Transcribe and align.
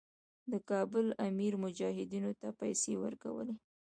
د 0.51 0.53
کابل 0.69 1.05
امیر 1.27 1.53
مجاهدینو 1.63 2.31
ته 2.41 2.47
پیسې 2.61 2.93
ورکولې. 3.03 3.55